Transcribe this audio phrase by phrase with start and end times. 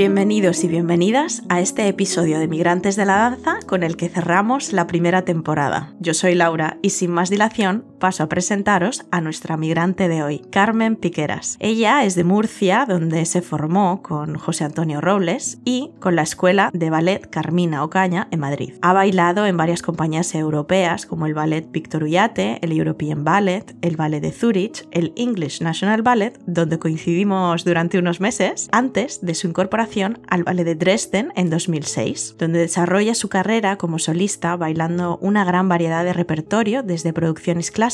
[0.00, 4.72] Bienvenidos y bienvenidas a este episodio de Migrantes de la Danza con el que cerramos
[4.72, 5.92] la primera temporada.
[6.00, 10.40] Yo soy Laura y sin más dilación paso a presentaros a nuestra migrante de hoy,
[10.50, 11.56] Carmen Piqueras.
[11.60, 16.70] Ella es de Murcia, donde se formó con José Antonio Robles y con la Escuela
[16.72, 18.72] de Ballet Carmina Ocaña en Madrid.
[18.82, 23.96] Ha bailado en varias compañías europeas como el Ballet Victor Ullate, el European Ballet, el
[23.96, 29.46] Ballet de Zurich, el English National Ballet, donde coincidimos durante unos meses antes de su
[29.46, 35.44] incorporación al Ballet de Dresden en 2006, donde desarrolla su carrera como solista bailando una
[35.44, 37.89] gran variedad de repertorio, desde producciones clásicas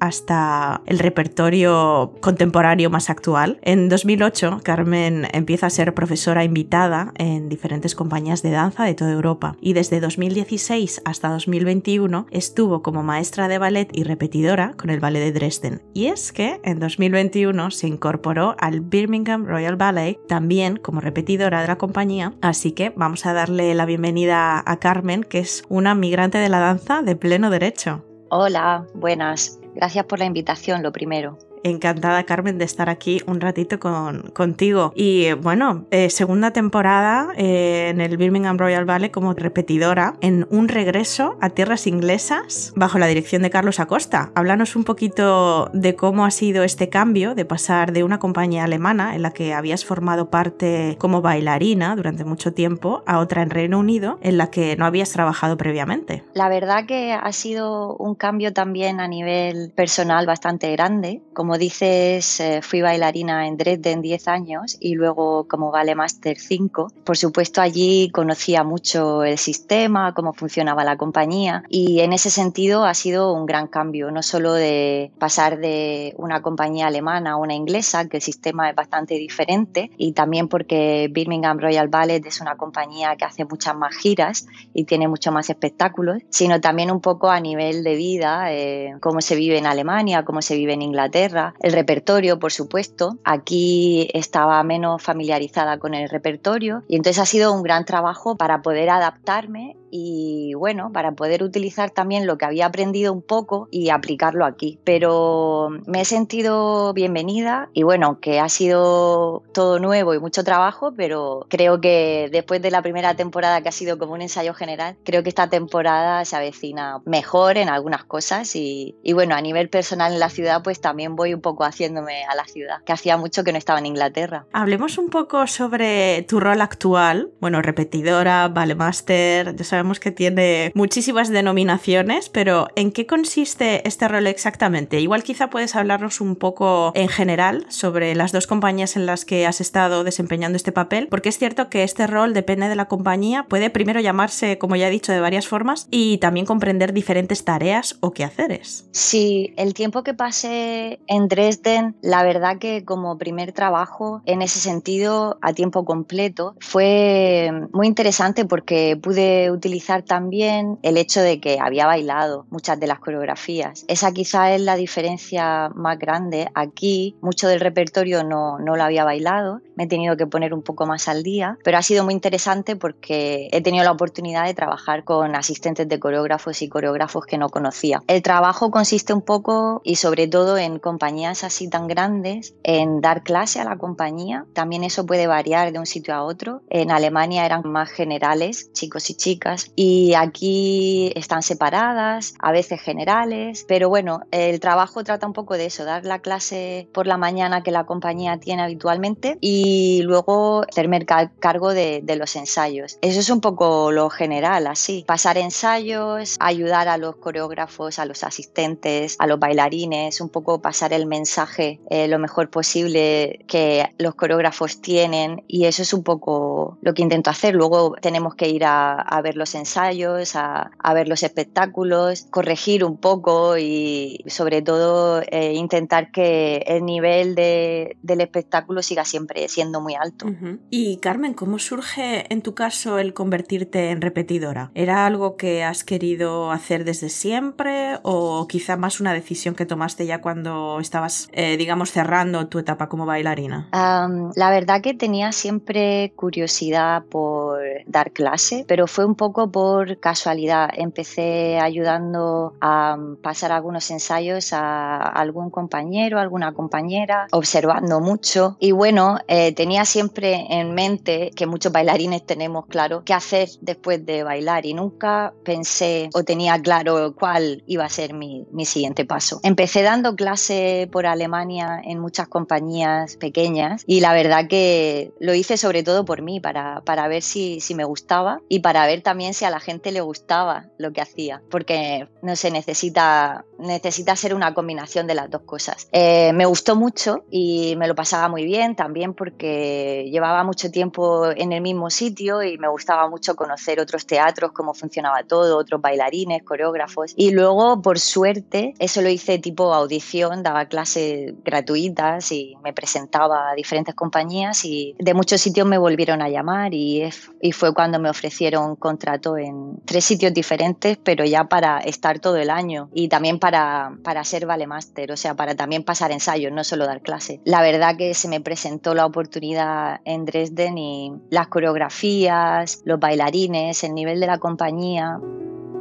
[0.00, 3.58] hasta el repertorio contemporáneo más actual.
[3.62, 9.10] En 2008, Carmen empieza a ser profesora invitada en diferentes compañías de danza de toda
[9.10, 15.00] Europa y desde 2016 hasta 2021 estuvo como maestra de ballet y repetidora con el
[15.00, 15.82] Ballet de Dresden.
[15.94, 21.68] Y es que en 2021 se incorporó al Birmingham Royal Ballet también como repetidora de
[21.68, 26.38] la compañía, así que vamos a darle la bienvenida a Carmen, que es una migrante
[26.38, 28.07] de la danza de pleno derecho.
[28.30, 29.58] Hola, buenas.
[29.74, 31.38] Gracias por la invitación, lo primero.
[31.64, 34.92] Encantada, Carmen, de estar aquí un ratito con, contigo.
[34.94, 40.68] Y bueno, eh, segunda temporada eh, en el Birmingham Royal Ballet como repetidora en un
[40.68, 44.30] regreso a tierras inglesas bajo la dirección de Carlos Acosta.
[44.34, 49.14] Háblanos un poquito de cómo ha sido este cambio de pasar de una compañía alemana
[49.14, 53.78] en la que habías formado parte como bailarina durante mucho tiempo a otra en Reino
[53.78, 56.24] Unido en la que no habías trabajado previamente.
[56.34, 61.22] La verdad que ha sido un cambio también a nivel personal bastante grande.
[61.32, 66.92] Como dices, eh, fui bailarina en Dresden 10 años y luego como Ballet Master 5.
[67.04, 72.84] Por supuesto, allí conocía mucho el sistema, cómo funcionaba la compañía y en ese sentido
[72.84, 77.54] ha sido un gran cambio, no solo de pasar de una compañía alemana a una
[77.54, 82.56] inglesa, que el sistema es bastante diferente, y también porque Birmingham Royal Ballet es una
[82.56, 87.30] compañía que hace muchas más giras y tiene mucho más espectáculos, sino también un poco
[87.30, 91.37] a nivel de vida, eh, cómo se vive en Alemania, cómo se vive en Inglaterra
[91.60, 93.18] el repertorio, por supuesto.
[93.24, 98.62] Aquí estaba menos familiarizada con el repertorio y entonces ha sido un gran trabajo para
[98.62, 103.90] poder adaptarme y bueno, para poder utilizar también lo que había aprendido un poco y
[103.90, 104.78] aplicarlo aquí.
[104.84, 110.92] Pero me he sentido bienvenida y bueno, que ha sido todo nuevo y mucho trabajo,
[110.96, 114.96] pero creo que después de la primera temporada que ha sido como un ensayo general,
[115.04, 119.68] creo que esta temporada se avecina mejor en algunas cosas y, y bueno, a nivel
[119.68, 123.16] personal en la ciudad pues también voy un poco haciéndome a la ciudad, que hacía
[123.16, 124.46] mucho que no estaba en Inglaterra.
[124.52, 130.72] Hablemos un poco sobre tu rol actual, bueno, repetidora, vale master, ya sabemos que tiene
[130.74, 134.98] muchísimas denominaciones, pero ¿en qué consiste este rol exactamente?
[134.98, 139.46] Igual quizá puedes hablarnos un poco en general sobre las dos compañías en las que
[139.46, 143.44] has estado desempeñando este papel, porque es cierto que este rol depende de la compañía,
[143.44, 147.98] puede primero llamarse, como ya he dicho, de varias formas y también comprender diferentes tareas
[148.00, 148.88] o quehaceres.
[148.90, 154.58] Sí, el tiempo que pasé en Dresden, la verdad que como primer trabajo en ese
[154.58, 159.67] sentido a tiempo completo fue muy interesante porque pude utilizar
[160.04, 163.84] también el hecho de que había bailado muchas de las coreografías.
[163.88, 166.48] Esa quizá es la diferencia más grande.
[166.54, 170.62] Aquí mucho del repertorio no, no lo había bailado, me he tenido que poner un
[170.62, 174.52] poco más al día, pero ha sido muy interesante porque he tenido la oportunidad de
[174.52, 178.02] trabajar con asistentes de coreógrafos y coreógrafos que no conocía.
[178.08, 183.22] El trabajo consiste un poco y sobre todo en compañías así tan grandes en dar
[183.22, 184.46] clase a la compañía.
[184.52, 186.60] También eso puede variar de un sitio a otro.
[186.70, 193.64] En Alemania eran más generales, chicos y chicas, y aquí están separadas, a veces generales,
[193.68, 197.62] pero bueno, el trabajo trata un poco de eso, dar la clase por la mañana
[197.62, 199.67] que la compañía tiene habitualmente y
[200.02, 202.98] luego hacerme cargo de, de los ensayos.
[203.00, 205.04] Eso es un poco lo general, así.
[205.06, 210.92] Pasar ensayos, ayudar a los coreógrafos, a los asistentes, a los bailarines, un poco pasar
[210.92, 216.78] el mensaje eh, lo mejor posible que los coreógrafos tienen y eso es un poco
[216.80, 217.54] lo que intento hacer.
[217.54, 223.58] Luego tenemos que ir a, ver los ensayos, a, ver los espectáculos, corregir un poco
[223.58, 230.26] y sobre todo eh, intentar que el nivel del espectáculo siga siempre siendo muy alto.
[230.70, 234.70] Y Carmen, ¿cómo surge en tu caso el convertirte en repetidora?
[234.74, 240.06] ¿Era algo que has querido hacer desde siempre o quizá más una decisión que tomaste
[240.06, 243.68] ya cuando estabas estabas, eh, digamos, cerrando tu etapa como bailarina?
[243.72, 247.47] la verdad que tenía siempre curiosidad por
[247.86, 250.70] dar clase, pero fue un poco por casualidad.
[250.74, 259.18] Empecé ayudando a pasar algunos ensayos a algún compañero, alguna compañera, observando mucho y bueno,
[259.28, 264.66] eh, tenía siempre en mente que muchos bailarines tenemos claro qué hacer después de bailar
[264.66, 269.40] y nunca pensé o tenía claro cuál iba a ser mi, mi siguiente paso.
[269.42, 275.56] Empecé dando clase por Alemania en muchas compañías pequeñas y la verdad que lo hice
[275.56, 279.34] sobre todo por mí, para, para ver si, si me gustaba y para ver también
[279.34, 284.34] si a la gente le gustaba lo que hacía, porque no se necesita, necesita ser
[284.34, 285.88] una combinación de las dos cosas.
[285.92, 291.30] Eh, me gustó mucho y me lo pasaba muy bien también porque llevaba mucho tiempo
[291.30, 295.80] en el mismo sitio y me gustaba mucho conocer otros teatros, cómo funcionaba todo, otros
[295.80, 297.12] bailarines, coreógrafos.
[297.16, 303.50] Y luego, por suerte, eso lo hice tipo audición, daba clases gratuitas y me presentaba
[303.50, 307.08] a diferentes compañías y de muchos sitios me volvieron a llamar y,
[307.40, 312.36] y fue cuando me ofrecieron contrato en tres sitios diferentes, pero ya para estar todo
[312.36, 316.64] el año y también para, para ser Vale o sea, para también pasar ensayos, no
[316.64, 317.40] solo dar clases.
[317.44, 323.82] La verdad que se me presentó la oportunidad en Dresden y las coreografías, los bailarines,
[323.84, 325.18] el nivel de la compañía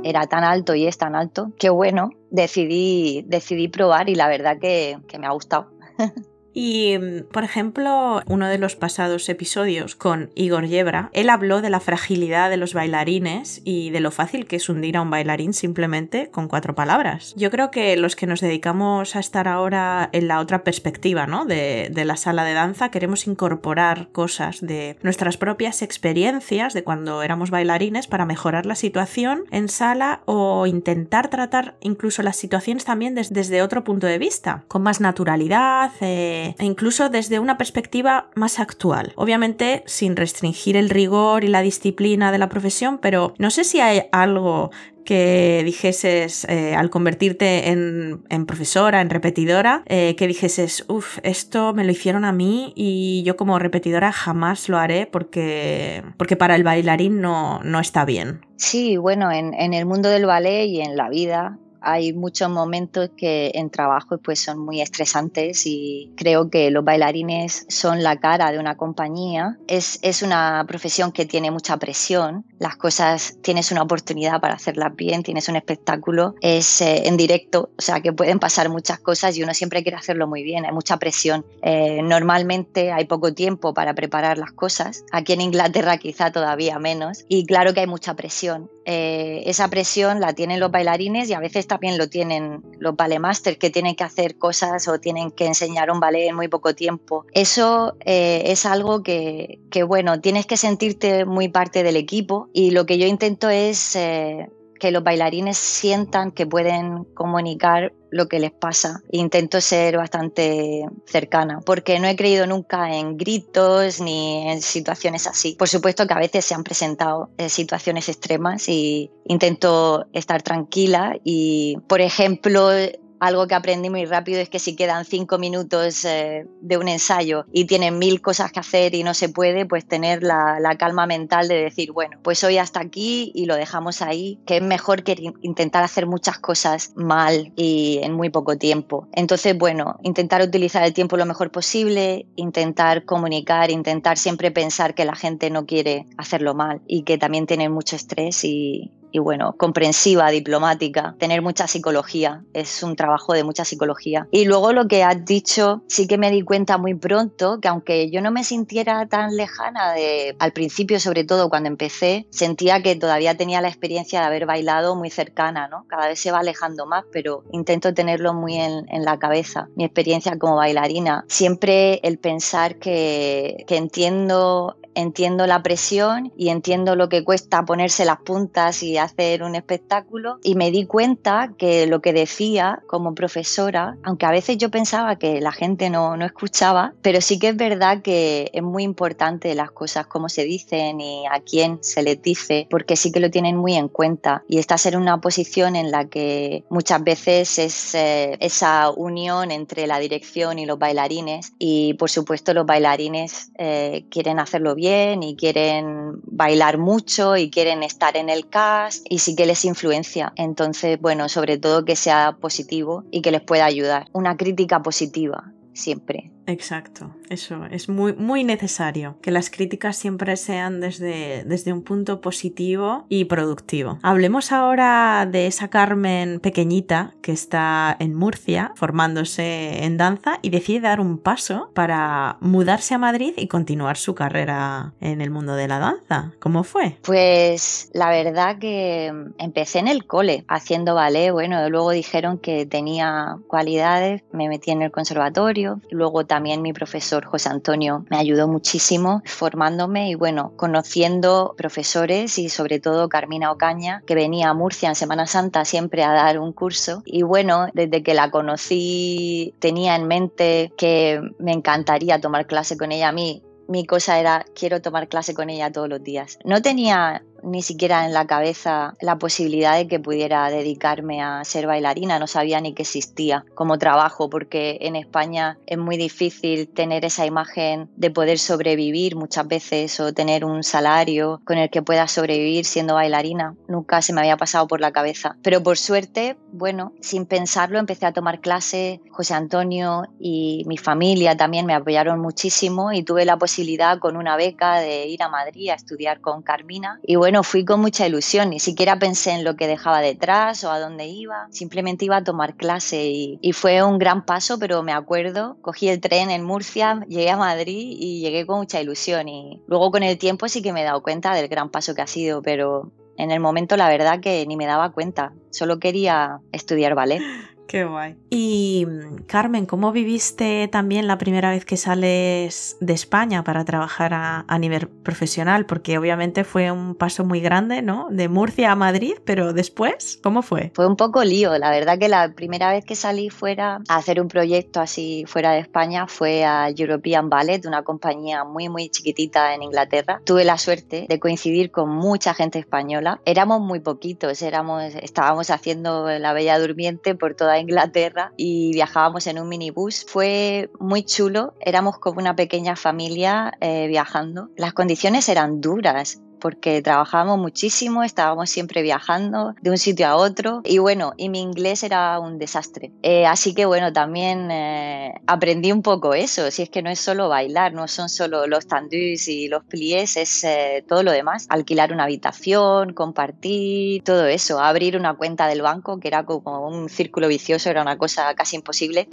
[0.03, 4.57] era tan alto y es tan alto que bueno, decidí, decidí probar y la verdad
[4.59, 5.69] que, que me ha gustado.
[6.59, 6.97] Y,
[7.31, 12.49] por ejemplo, uno de los pasados episodios con Igor Yebra, él habló de la fragilidad
[12.49, 16.47] de los bailarines y de lo fácil que es hundir a un bailarín simplemente con
[16.47, 17.35] cuatro palabras.
[17.37, 21.45] Yo creo que los que nos dedicamos a estar ahora en la otra perspectiva, ¿no?
[21.45, 27.21] De, de la sala de danza, queremos incorporar cosas de nuestras propias experiencias de cuando
[27.21, 33.13] éramos bailarines para mejorar la situación en sala o intentar tratar incluso las situaciones también
[33.13, 35.91] desde otro punto de vista, con más naturalidad.
[36.01, 39.13] Eh, e incluso desde una perspectiva más actual.
[39.15, 43.79] Obviamente sin restringir el rigor y la disciplina de la profesión, pero no sé si
[43.79, 44.71] hay algo
[45.07, 51.85] que dijeses eh, al convertirte en, profesora, en repetidora, eh, que dijeses, uff, esto me
[51.85, 56.65] lo hicieron a mí y yo como repetidora jamás lo haré porque, porque para el
[56.65, 58.45] bailarín no, no está bien.
[58.57, 63.09] Sí, bueno, en, en el mundo del ballet y en la vida hay muchos momentos
[63.17, 68.51] que en trabajo pues son muy estresantes y creo que los bailarines son la cara
[68.51, 69.57] de una compañía.
[69.67, 72.45] Es, es una profesión que tiene mucha presión.
[72.59, 77.69] Las cosas, tienes una oportunidad para hacerlas bien, tienes un espectáculo, es eh, en directo,
[77.77, 80.71] o sea que pueden pasar muchas cosas y uno siempre quiere hacerlo muy bien, hay
[80.71, 81.45] mucha presión.
[81.61, 87.25] Eh, normalmente hay poco tiempo para preparar las cosas, aquí en Inglaterra quizá todavía menos
[87.27, 88.69] y claro que hay mucha presión.
[88.89, 93.19] Eh, esa presión la tienen los bailarines y a veces también lo tienen los ballet
[93.19, 96.73] masters que tienen que hacer cosas o tienen que enseñar un ballet en muy poco
[96.73, 97.25] tiempo.
[97.33, 102.85] Eso eh, es algo que, bueno, tienes que sentirte muy parte del equipo y lo
[102.85, 108.51] que yo intento es eh, que los bailarines sientan que pueden comunicar lo que les
[108.51, 109.01] pasa.
[109.11, 115.55] Intento ser bastante cercana, porque no he creído nunca en gritos ni en situaciones así.
[115.57, 121.17] Por supuesto que a veces se han presentado eh, situaciones extremas y intento estar tranquila
[121.23, 122.71] y, por ejemplo,
[123.19, 127.45] algo que aprendí muy rápido es que si quedan cinco minutos eh, de un ensayo
[127.51, 131.47] y tienen mil cosas que hacer y no se puede, pues tener la, calma mental
[131.47, 135.15] de decir, bueno, pues hoy hasta aquí y lo dejamos ahí, que es mejor que
[135.41, 139.07] intentar hacer muchas cosas mal y en muy poco tiempo.
[139.13, 145.05] Entonces, bueno, intentar utilizar el tiempo lo mejor posible, intentar comunicar, intentar siempre pensar que
[145.05, 149.53] la gente no quiere hacerlo mal y que también tienen mucho estrés y, y bueno,
[149.57, 154.27] comprensiva, diplomática, tener mucha psicología, es un trabajo de mucha psicología.
[154.31, 158.09] Y luego lo que has dicho, sí que me di cuenta muy pronto que aunque
[158.09, 162.95] yo no me sintiera tan lejana de, al principio sobre todo cuando empecé, sentía que
[162.95, 165.85] todavía tenía la experiencia de haber bailado muy cercana, ¿no?
[165.87, 169.83] Cada vez se va alejando más, pero intento tenerlo muy en, en la cabeza, mi
[169.83, 171.25] experiencia como bailarina.
[171.27, 178.03] Siempre el pensar que, que entiendo entiendo la presión y entiendo lo que cuesta ponerse
[178.03, 180.39] las puntas y hacer un espectáculo.
[180.43, 185.17] Y me di cuenta que lo que decía como profesora, aunque a veces yo pensaba
[185.17, 189.53] que la gente no, no escuchaba, pero sí que es verdad que es muy importante
[189.53, 193.29] las cosas como se dicen y a quién se les dice, porque sí que lo
[193.29, 194.43] tienen muy en cuenta.
[194.47, 199.85] Y estás en una posición en la que muchas veces es eh, esa unión entre
[199.85, 201.53] la dirección y los bailarines.
[201.59, 207.83] Y por supuesto los bailarines eh, quieren hacerlo bien y quieren bailar mucho y quieren
[207.83, 210.33] estar en el cast y sí que les influencia.
[210.35, 214.07] Entonces, bueno, sobre todo que sea positivo y que les pueda ayudar.
[214.13, 216.31] Una crítica positiva siempre.
[216.47, 222.21] Exacto, eso es muy, muy necesario, que las críticas siempre sean desde, desde un punto
[222.21, 223.99] positivo y productivo.
[224.01, 230.79] Hablemos ahora de esa Carmen pequeñita que está en Murcia formándose en danza y decide
[230.79, 235.67] dar un paso para mudarse a Madrid y continuar su carrera en el mundo de
[235.67, 236.31] la danza.
[236.39, 236.97] ¿Cómo fue?
[237.03, 243.37] Pues la verdad que empecé en el cole haciendo ballet, bueno, luego dijeron que tenía
[243.47, 248.47] cualidades, me metí en el conservatorio, luego también también mi profesor José Antonio me ayudó
[248.47, 254.87] muchísimo formándome y bueno, conociendo profesores y sobre todo Carmina Ocaña, que venía a Murcia
[254.87, 257.01] en Semana Santa siempre a dar un curso.
[257.05, 262.91] Y bueno, desde que la conocí tenía en mente que me encantaría tomar clase con
[262.91, 263.41] ella a mí.
[263.67, 266.37] Mi cosa era, quiero tomar clase con ella todos los días.
[266.45, 271.67] No tenía ni siquiera en la cabeza la posibilidad de que pudiera dedicarme a ser
[271.67, 277.05] bailarina, no sabía ni que existía como trabajo, porque en España es muy difícil tener
[277.05, 282.07] esa imagen de poder sobrevivir muchas veces o tener un salario con el que pueda
[282.07, 283.55] sobrevivir siendo bailarina.
[283.67, 285.35] Nunca se me había pasado por la cabeza.
[285.41, 289.01] Pero por suerte, bueno, sin pensarlo empecé a tomar clase.
[289.11, 294.37] José Antonio y mi familia también me apoyaron muchísimo y tuve la posibilidad con una
[294.37, 296.99] beca de ir a Madrid a estudiar con Carmina.
[297.03, 300.79] Y fui con mucha ilusión, ni siquiera pensé en lo que dejaba detrás o a
[300.79, 304.93] dónde iba, simplemente iba a tomar clase y, y fue un gran paso, pero me
[304.93, 309.61] acuerdo, cogí el tren en Murcia, llegué a Madrid y llegué con mucha ilusión y
[309.67, 312.07] luego con el tiempo sí que me he dado cuenta del gran paso que ha
[312.07, 316.95] sido, pero en el momento la verdad que ni me daba cuenta, solo quería estudiar
[316.95, 317.21] ballet.
[317.67, 318.15] Qué guay.
[318.29, 318.87] Y
[319.27, 324.87] Carmen, ¿cómo viviste también la primera vez que sales de España para trabajar a, nivel
[324.87, 325.65] profesional?
[325.65, 328.07] Porque obviamente fue un paso muy grande, ¿no?
[328.09, 330.71] De Murcia a Madrid, pero después, ¿cómo fue?
[330.73, 331.57] Fue un poco lío.
[331.57, 335.51] La verdad que la primera vez que salí fuera a hacer un proyecto así fuera
[335.51, 340.21] de España fue a European Ballet, una compañía muy, muy chiquitita en Inglaterra.
[340.23, 343.19] Tuve la suerte de coincidir con mucha gente española.
[343.25, 349.39] Éramos muy poquitos, éramos, estábamos haciendo la Bella Durmiente por toda Inglaterra y viajábamos en
[349.39, 350.05] un minibús.
[350.07, 354.49] Fue muy chulo, éramos como una pequeña familia eh, viajando.
[354.55, 360.61] Las condiciones eran duras, porque trabajábamos muchísimo, estábamos siempre viajando de un sitio a otro
[360.63, 362.91] y bueno, y mi inglés era un desastre.
[363.03, 366.99] Eh, así que bueno, también eh, aprendí un poco eso, si es que no es
[366.99, 371.45] solo bailar, no son solo los tandus y los pliés, es eh, todo lo demás,
[371.49, 376.89] alquilar una habitación, compartir, todo eso, abrir una cuenta del banco, que era como un
[376.89, 379.07] círculo vicioso, era una cosa casi imposible,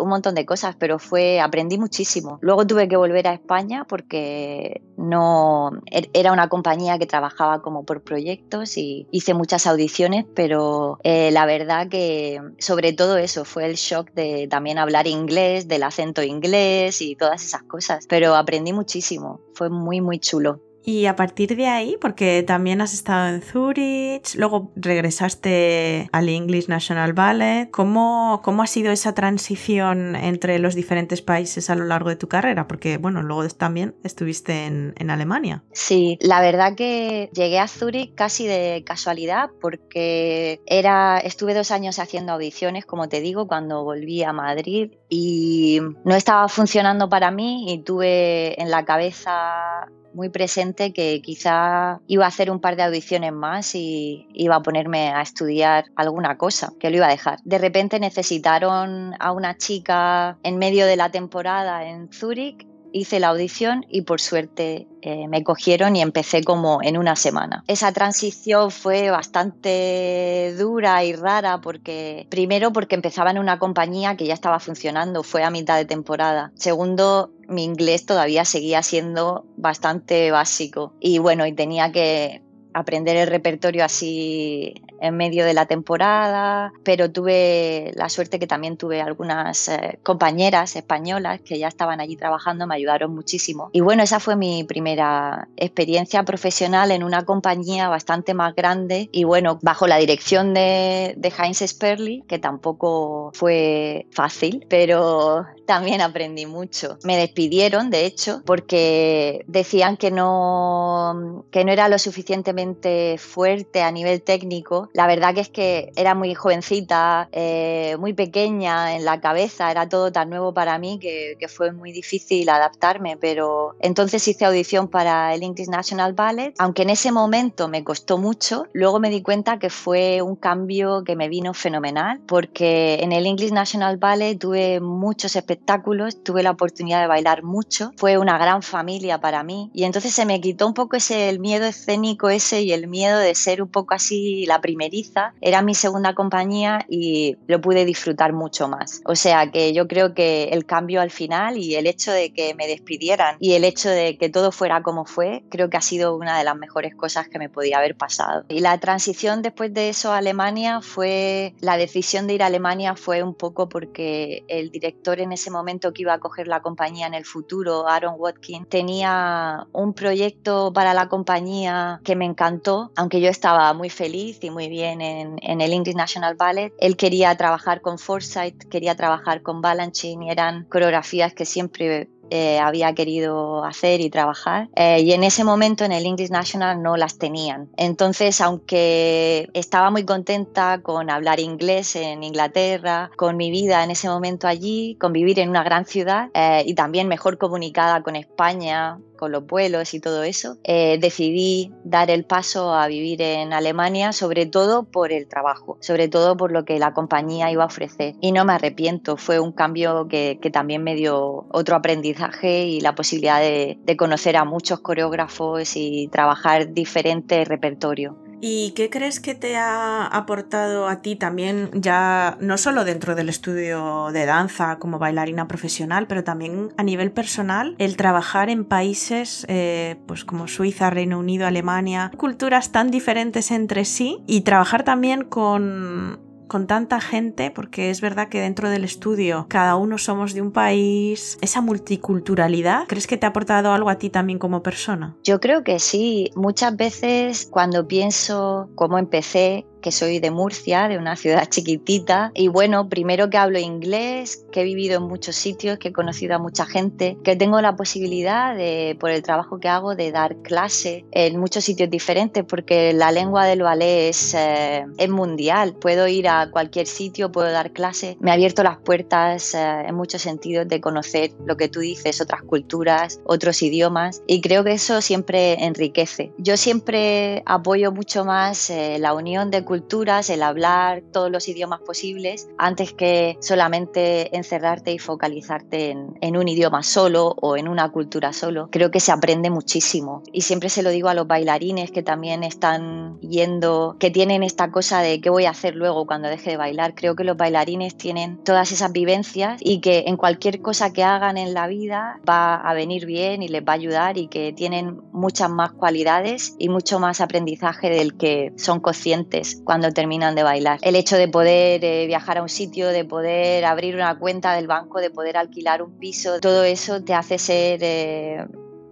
[0.00, 2.38] un montón de cosas, pero fue, aprendí muchísimo.
[2.40, 7.84] Luego tuve que volver a España porque no, er, era una compañía que trabajaba como
[7.84, 13.66] por proyectos y hice muchas audiciones, pero eh, la verdad que sobre todo eso fue
[13.66, 18.72] el shock de también hablar inglés, del acento inglés y todas esas cosas, pero aprendí
[18.72, 20.60] muchísimo, fue muy muy chulo.
[20.84, 26.68] Y a partir de ahí, porque también has estado en Zurich, luego regresaste al English
[26.68, 32.10] National Ballet, ¿cómo, cómo ha sido esa transición entre los diferentes países a lo largo
[32.10, 32.68] de tu carrera?
[32.68, 35.64] Porque, bueno, luego también estuviste en, en Alemania.
[35.72, 41.98] Sí, la verdad que llegué a Zurich casi de casualidad porque era, estuve dos años
[41.98, 47.72] haciendo audiciones, como te digo, cuando volví a Madrid y no estaba funcionando para mí
[47.72, 52.84] y tuve en la cabeza muy presente que quizá iba a hacer un par de
[52.84, 57.38] audiciones más y iba a ponerme a estudiar alguna cosa, que lo iba a dejar.
[57.44, 63.28] De repente necesitaron a una chica en medio de la temporada en Zúrich hice la
[63.28, 67.64] audición y por suerte eh, me cogieron y empecé como en una semana.
[67.66, 74.26] Esa transición fue bastante dura y rara porque primero porque empezaba en una compañía que
[74.26, 76.52] ya estaba funcionando, fue a mitad de temporada.
[76.54, 82.42] Segundo, mi inglés todavía seguía siendo bastante básico y bueno, y tenía que
[82.74, 88.76] aprender el repertorio así en medio de la temporada, pero tuve la suerte que también
[88.76, 93.70] tuve algunas eh, compañeras españolas que ya estaban allí trabajando, me ayudaron muchísimo.
[93.72, 99.24] Y bueno, esa fue mi primera experiencia profesional en una compañía bastante más grande y
[99.24, 106.46] bueno, bajo la dirección de, de Heinz Sperli, que tampoco fue fácil, pero también aprendí
[106.46, 106.98] mucho.
[107.04, 113.90] Me despidieron, de hecho, porque decían que no, que no era lo suficientemente fuerte a
[113.90, 119.20] nivel técnico La verdad que es que era muy jovencita, eh, muy pequeña en la
[119.20, 124.26] cabeza, era todo tan nuevo para mí que, que, fue muy difícil adaptarme, pero entonces
[124.28, 129.00] hice audición para el English National Ballet, aunque en ese momento me costó mucho, luego
[129.00, 133.50] me di cuenta que fue un cambio que me vino fenomenal, porque en el English
[133.50, 139.20] National Ballet tuve muchos espectáculos, tuve la oportunidad de bailar mucho, fue una gran familia
[139.20, 139.72] para mí.
[139.74, 143.18] Y entonces se me quitó un poco ese el miedo escénico ese y el miedo
[143.18, 145.32] de ser un poco así la primeriza.
[145.40, 149.02] Era mi segunda compañía y lo pude disfrutar mucho más.
[149.04, 152.54] O sea que yo creo que el cambio al final y el hecho de que
[152.54, 156.16] me despidieran y el hecho de que todo fuera como fue, creo que ha sido
[156.16, 158.44] una de las mejores cosas que me podía haber pasado.
[158.48, 162.96] Y la transición después de eso a Alemania fue, la decisión de ir a Alemania
[162.96, 167.06] fue un poco porque el director en ese momento que iba a coger la compañía
[167.06, 173.20] en el futuro, Aaron Watkin, tenía un proyecto para la compañía que me encantó, aunque
[173.20, 176.72] yo estaba muy feliz y muy bien en, en el English National Ballet.
[176.78, 182.58] Él quería trabajar con Forsyth, quería trabajar con Balanchine y eran coreografías que siempre eh,
[182.58, 184.68] había querido hacer y trabajar.
[184.76, 187.68] Eh, y en ese momento en el English National no las tenían.
[187.76, 194.08] Entonces, aunque estaba muy contenta con hablar inglés en Inglaterra, con mi vida en ese
[194.08, 198.98] momento allí, con vivir en una gran ciudad eh, y también mejor comunicada con España,
[199.28, 204.46] los vuelos y todo eso, eh, decidí dar el paso a vivir en Alemania, sobre
[204.46, 208.14] todo por el trabajo, sobre todo por lo que la compañía iba a ofrecer.
[208.20, 212.80] Y no me arrepiento, fue un cambio que, que también me dio otro aprendizaje y
[212.80, 218.23] la posibilidad de, de conocer a muchos coreógrafos y trabajar diferente repertorio.
[218.46, 223.30] ¿Y qué crees que te ha aportado a ti también, ya no solo dentro del
[223.30, 229.46] estudio de danza como bailarina profesional, pero también a nivel personal, el trabajar en países
[229.48, 235.24] eh, pues como Suiza, Reino Unido, Alemania, culturas tan diferentes entre sí y trabajar también
[235.24, 240.42] con con tanta gente, porque es verdad que dentro del estudio cada uno somos de
[240.42, 245.16] un país, esa multiculturalidad, ¿crees que te ha aportado algo a ti también como persona?
[245.24, 246.30] Yo creo que sí.
[246.34, 252.32] Muchas veces cuando pienso cómo empecé, que soy de Murcia, de una ciudad chiquitita.
[252.34, 256.34] Y bueno, primero que hablo inglés, que he vivido en muchos sitios, que he conocido
[256.34, 260.36] a mucha gente, que tengo la posibilidad de, por el trabajo que hago, de dar
[260.36, 265.76] clase en muchos sitios diferentes, porque la lengua del ballet es, eh, es mundial.
[265.78, 268.16] Puedo ir a cualquier sitio, puedo dar clase.
[268.20, 272.22] Me ha abierto las puertas eh, en muchos sentidos de conocer lo que tú dices,
[272.22, 274.22] otras culturas, otros idiomas.
[274.26, 276.32] Y creo que eso siempre enriquece.
[276.38, 281.48] Yo siempre apoyo mucho más eh, la unión de culturas culturas, el hablar todos los
[281.48, 287.66] idiomas posibles, antes que solamente encerrarte y focalizarte en, en, un idioma solo o en
[287.66, 288.68] una cultura solo.
[288.70, 290.22] Creo que se aprende muchísimo.
[290.32, 294.70] Y siempre se lo digo a los bailarines que también están yendo, que tienen esta
[294.70, 296.94] cosa de qué voy a hacer luego cuando deje de bailar.
[296.94, 301.36] Creo que los bailarines tienen todas esas vivencias y que en cualquier cosa que hagan
[301.36, 305.00] en la vida va a venir bien y les va a ayudar y que tienen
[305.10, 310.78] muchas más cualidades y mucho más aprendizaje del que son conscientes cuando terminan de bailar.
[310.82, 314.66] El hecho de poder eh, viajar a un sitio, de poder abrir una cuenta del
[314.66, 317.80] banco, de poder alquilar un piso, todo eso te hace ser...
[317.82, 318.46] Eh,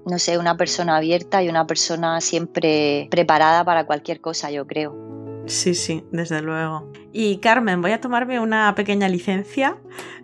[0.05, 5.13] no sé, una persona abierta y una persona siempre preparada para cualquier cosa, yo creo.
[5.47, 6.91] Sí, sí, desde luego.
[7.13, 9.77] Y Carmen, voy a tomarme una pequeña licencia.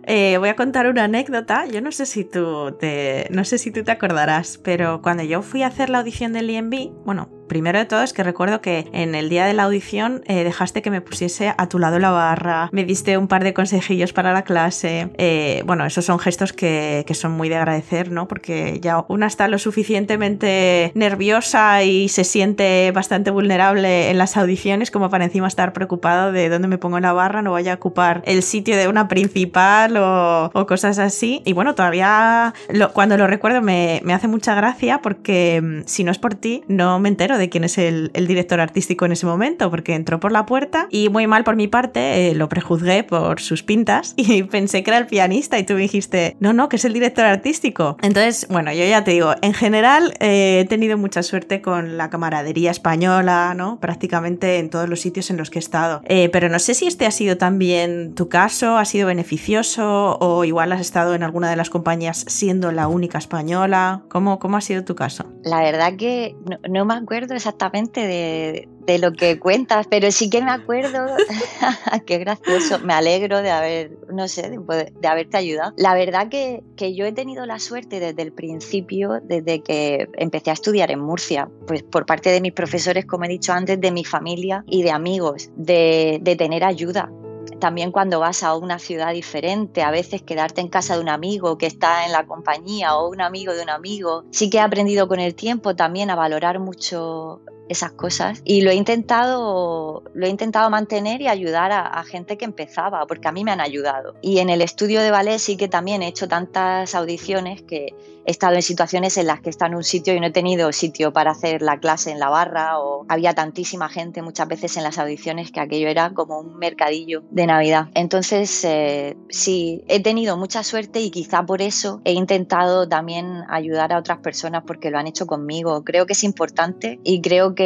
[0.03, 1.65] Eh, voy a contar una anécdota.
[1.65, 5.41] Yo no sé si tú te, no sé si tú te acordarás, pero cuando yo
[5.41, 8.87] fui a hacer la audición del IMB, bueno, Primero de todo es que recuerdo que
[8.93, 12.11] en el día de la audición eh, dejaste que me pusiese a tu lado la
[12.11, 15.09] barra, me diste un par de consejillos para la clase.
[15.17, 18.27] Eh, bueno, esos son gestos que, son muy de agradecer, ¿no?
[18.27, 24.91] Porque ya una está lo suficientemente nerviosa y se siente bastante vulnerable en las audiciones
[24.91, 28.21] como para encima estar preocupado de dónde me pongo la barra, no vaya a ocupar
[28.25, 31.41] el sitio de una principal o, cosas así.
[31.45, 32.53] Y bueno, todavía
[32.93, 36.63] cuando lo recuerdo me, me hace mucha gracia porque mm, si no es por ti,
[36.67, 40.31] no me entero de quién es el, director artístico en ese momento, porque entró por
[40.31, 44.43] la puerta y muy mal por mi parte, eh, lo prejuzgué por sus pintas y
[44.43, 47.25] pensé que era el pianista y tú me dijiste, no, no, que es el director
[47.25, 47.97] artístico.
[48.01, 52.09] Entonces, bueno, yo ya te digo, en general eh, he tenido mucha suerte con la
[52.09, 53.79] camaradería española, ¿no?
[53.79, 56.01] Prácticamente en todos los sitios en los que he estado.
[56.05, 60.43] Eh, pero no sé si este ha sido también tu caso, ha sido beneficioso o
[60.43, 64.03] igual has estado en alguna de las compañías siendo la única española.
[64.09, 65.25] ¿Cómo, cómo ha sido tu caso?
[65.43, 70.29] La verdad que no, no me acuerdo exactamente de, de lo que cuentas, pero sí
[70.29, 71.05] que me acuerdo,
[72.05, 75.73] qué gracioso, me alegro de haber, no sé, de, haberte ayudado.
[75.77, 80.49] La verdad que, que, yo he tenido la suerte desde el principio, desde que empecé
[80.49, 83.91] a estudiar en Murcia, pues por parte de mis profesores, como he dicho antes, de
[83.91, 87.11] mi familia y de amigos, de, de tener ayuda
[87.59, 91.57] también cuando vas a una ciudad diferente, a veces quedarte en casa de un amigo
[91.57, 94.23] que está en la compañía o un amigo de un amigo.
[94.31, 98.71] Sí que he aprendido con el tiempo también a valorar mucho esas cosas y lo
[98.71, 103.43] he intentado lo he intentado mantener y ayudar a, gente que empezaba porque a mí
[103.43, 106.95] me han ayudado y en el estudio de ballet sí que también he hecho tantas
[106.95, 107.93] audiciones que
[108.25, 110.71] he estado en situaciones en las que he en un sitio y no he tenido
[110.71, 114.83] sitio para hacer la clase en la barra o había tantísima gente muchas veces en
[114.83, 117.87] las audiciones que aquello era como un mercadillo de Navidad.
[117.95, 123.91] Entonces, eh, sí, he tenido mucha suerte y quizá por eso he intentado también ayudar
[123.93, 125.83] a otras personas porque lo han hecho conmigo.
[125.83, 127.58] Creo que es importante y creo que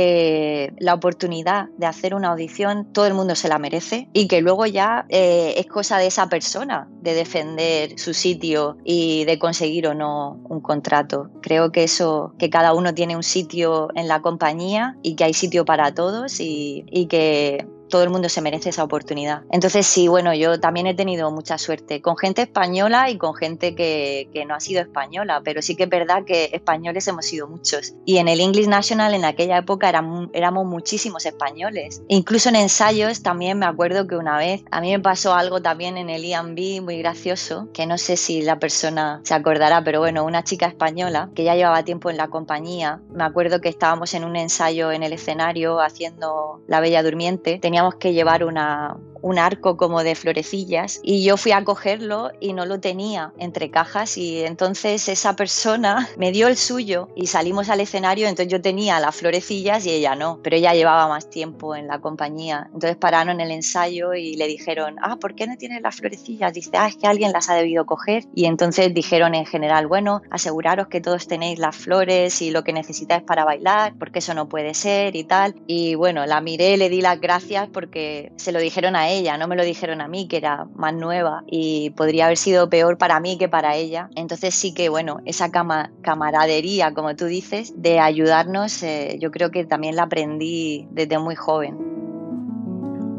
[0.79, 4.65] la oportunidad de hacer una audición todo el mundo se la merece y que luego
[4.65, 9.93] ya eh, es cosa de esa persona de defender su sitio y de conseguir o
[9.93, 11.29] no un contrato.
[11.41, 15.33] Creo que eso, que cada uno tiene un sitio en la compañía y que hay
[15.33, 19.43] sitio para todos y, y que todo el mundo se merece esa oportunidad.
[19.51, 23.75] Entonces sí, bueno, yo también he tenido mucha suerte con gente española y con gente
[23.75, 27.93] que, no ha sido española, pero sí que es verdad que españoles hemos sido muchos.
[28.05, 32.01] Y en el English National en aquella época éramos, muchísimos españoles.
[32.07, 35.97] Incluso en ensayos también me acuerdo que una vez a mí me pasó algo también
[35.97, 40.25] en el IMB muy gracioso, que no sé si la persona se acordará, pero bueno,
[40.25, 44.23] una chica española que ya llevaba tiempo en la compañía, me acuerdo que estábamos en
[44.23, 49.77] un ensayo en el escenario haciendo La Bella Durmiente, teníamos que llevar una, un arco
[49.77, 54.41] como de florecillas y yo fui a cogerlo y no lo tenía entre cajas y
[54.41, 59.15] entonces esa persona me dio el suyo y salimos al escenario, entonces yo tenía las
[59.15, 62.69] florecillas y ella no, pero ella llevaba más tiempo en la compañía.
[62.73, 66.53] Entonces pararon en el ensayo y le dijeron, ah, ¿por qué no tienes las florecillas?
[66.53, 68.25] Dice, ah, es que alguien las ha debido coger.
[68.35, 72.73] Y entonces dijeron en general, bueno, aseguraros que todos tenéis las flores y lo que
[72.73, 75.55] necesitáis para bailar, porque eso no puede ser y tal.
[75.65, 79.37] Y bueno, la miré, le di las gracias porque se lo dijeron a ella ella,
[79.37, 82.97] no me lo dijeron a mí, que era más nueva y podría haber sido peor
[82.97, 84.09] para mí que para ella.
[84.15, 89.65] Entonces sí que, bueno, esa camaradería, como tú dices, de ayudarnos, eh, yo creo que
[89.65, 91.77] también la aprendí desde muy joven.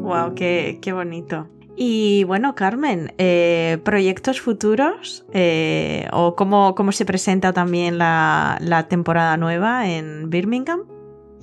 [0.01, 0.35] ¡Wow!
[0.35, 1.47] ¡Qué, qué bonito!
[1.75, 5.25] Y bueno, Carmen, eh, ¿proyectos futuros?
[5.33, 10.94] Eh, ¿O cómo, cómo, se presenta también la, la temporada nueva en Birmingham?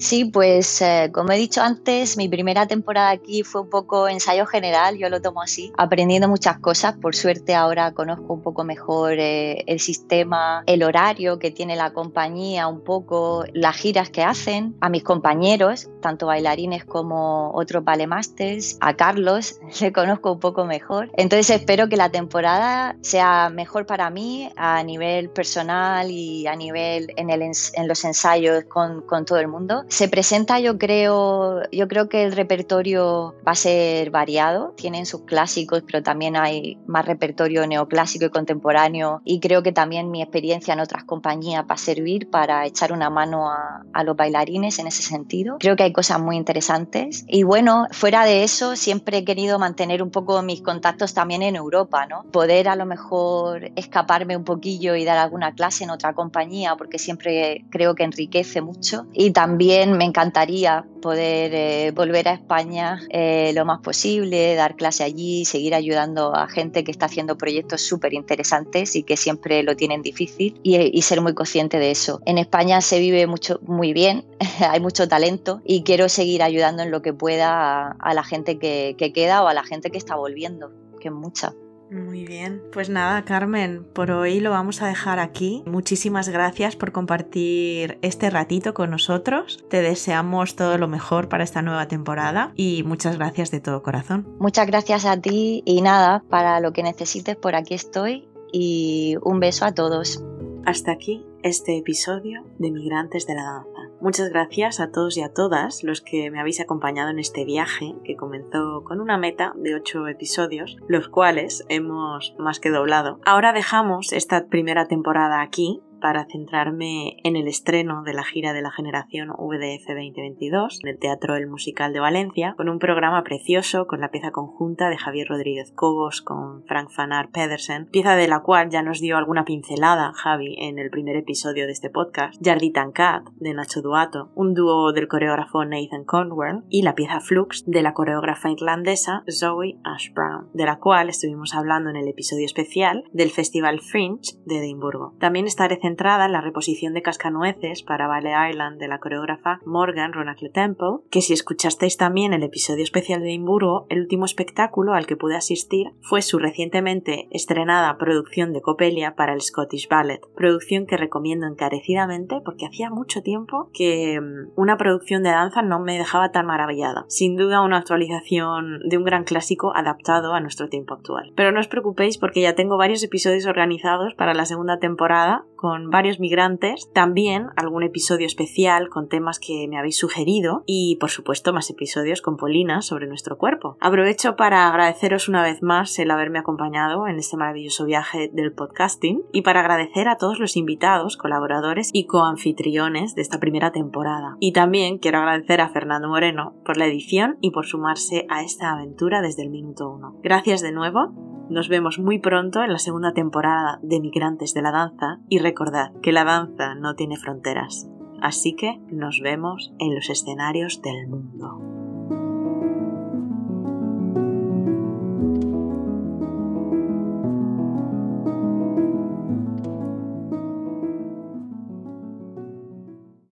[0.02, 4.46] Sí, pues eh, como he dicho antes, mi primera temporada aquí fue un poco ensayo
[4.46, 6.96] general, yo lo tomo así, aprendiendo muchas cosas.
[6.96, 11.92] Por suerte ahora conozco un poco mejor eh, el sistema, el horario que tiene la
[11.92, 18.78] compañía, un poco las giras que hacen, a mis compañeros, tanto bailarines como otros balemasters,
[18.80, 21.12] a Carlos, le conozco un poco mejor.
[21.16, 27.12] Entonces espero que la temporada sea mejor para mí a nivel personal y a nivel
[27.16, 31.86] en, el, en los ensayos con, con todo el mundo se presenta, yo creo, yo
[31.86, 34.72] creo que el repertorio va a ser variado.
[34.74, 39.20] Tienen sus clásicos, pero también hay más repertorio neoclásico y contemporáneo.
[39.26, 43.10] Y creo que también mi experiencia en otras compañías va a servir para echar una
[43.10, 45.58] mano a, a los bailarines en ese sentido.
[45.60, 47.26] Creo que hay cosas muy interesantes.
[47.28, 51.54] Y bueno, fuera de eso, siempre he querido mantener un poco mis contactos también en
[51.54, 52.22] Europa, ¿no?
[52.32, 56.98] Poder a lo mejor escaparme un poquillo y dar alguna clase en otra compañía, porque
[56.98, 59.06] siempre creo que enriquece mucho.
[59.12, 65.04] Y también me encantaría poder eh, volver a España eh, lo más posible, dar clase
[65.04, 69.76] allí, seguir ayudando a gente que está haciendo proyectos súper interesantes y que siempre lo
[69.76, 72.20] tienen difícil y, ser muy consciente de eso.
[72.26, 74.24] En España se vive mucho, muy bien,
[74.70, 78.94] hay mucho talento y quiero seguir ayudando en lo que pueda a, la gente que,
[78.96, 81.52] que queda o a la gente que está volviendo, que es mucha.
[81.92, 85.62] Muy bien, pues nada, Carmen, por hoy lo vamos a dejar aquí.
[85.66, 89.62] Muchísimas gracias por compartir este ratito con nosotros.
[89.68, 94.26] Te deseamos todo lo mejor para esta nueva temporada y muchas gracias de todo corazón.
[94.38, 99.38] Muchas gracias a ti y nada, para lo que necesites por aquí estoy y un
[99.38, 100.24] beso a todos.
[100.64, 103.66] Hasta aquí este episodio de Migrantes de la.
[104.02, 107.94] Muchas gracias a todos y a todas los que me habéis acompañado en este viaje
[108.02, 113.20] que comenzó con una meta de 8 episodios, los cuales hemos más que doblado.
[113.24, 118.60] Ahora dejamos esta primera temporada aquí para centrarme en el estreno de la gira de
[118.60, 123.86] la generación VDF 2022 en el Teatro El Musical de Valencia, con un programa precioso
[123.86, 128.40] con la pieza conjunta de Javier Rodríguez Cobos con Frank Fanar Pedersen, pieza de la
[128.40, 132.90] cual ya nos dio alguna pincelada Javi en el primer episodio de este podcast, Jarditan
[132.90, 137.82] Cat de Nacho Duato, un dúo del coreógrafo Nathan Conwell y la pieza Flux de
[137.82, 143.04] la coreógrafa irlandesa Zoe Ash Brown, de la cual estuvimos hablando en el episodio especial
[143.12, 145.14] del Festival Fringe de Edimburgo.
[145.20, 150.14] También estaré centrada en la reposición de Cascanueces para Ballet Island de la coreógrafa Morgan
[150.14, 155.06] Ronacle Temple, que si escuchasteis también el episodio especial de Edimburgo, el último espectáculo al
[155.06, 160.86] que pude asistir fue su recientemente estrenada producción de Copelia para el Scottish Ballet, producción
[160.86, 165.98] que recomiendo encarecidamente porque hacía mucho tiempo que mm, una producción de danza no me
[165.98, 167.04] dejaba tan maravillada.
[167.08, 171.34] Sin duda una actualización de un gran clásico adaptado a nuestro tiempo actual.
[171.36, 175.90] Pero no os preocupéis porque ya tengo varios episodios organizados para la segunda temporada con
[175.90, 181.52] varios migrantes, también algún episodio especial con temas que me habéis sugerido y por supuesto
[181.52, 183.76] más episodios con Polina sobre nuestro cuerpo.
[183.78, 189.22] Aprovecho para agradeceros una vez más el haberme acompañado en este maravilloso viaje del podcasting
[189.32, 194.36] y para agradecer a todos los invitados, colaboradores y coanfitriones de esta primera temporada.
[194.40, 198.72] Y también quiero agradecer a Fernando Moreno por la edición y por sumarse a esta
[198.72, 200.18] aventura desde el minuto uno.
[200.24, 204.72] Gracias de nuevo nos vemos muy pronto en la segunda temporada de Migrantes de la
[204.72, 207.88] Danza y recordad que la danza no tiene fronteras.
[208.20, 211.81] Así que nos vemos en los escenarios del mundo.